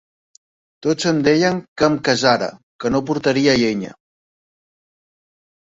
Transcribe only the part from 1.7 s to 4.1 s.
que em casara, que no portaria llenya.